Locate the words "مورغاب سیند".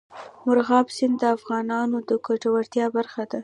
0.45-1.15